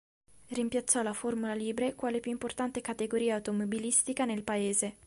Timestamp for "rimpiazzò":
0.47-1.03